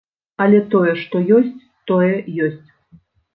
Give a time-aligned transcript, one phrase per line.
[0.45, 2.09] Але тое, што ёсць, тое
[2.49, 2.67] ёсць.